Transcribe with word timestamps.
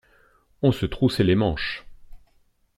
On 0.63 0.71
se 0.71 0.87
troussait 0.87 1.23
les 1.23 1.35
manches. 1.35 1.85